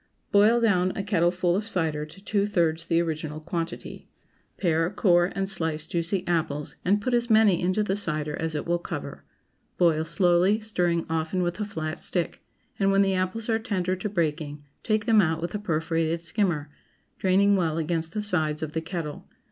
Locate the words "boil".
0.31-0.59, 9.77-10.03